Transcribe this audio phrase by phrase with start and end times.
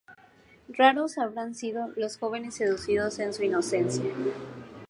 [0.69, 4.03] Raros habrán sido los jóvenes seducidos en su inocencia.